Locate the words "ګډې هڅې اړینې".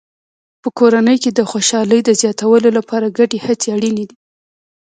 3.17-4.05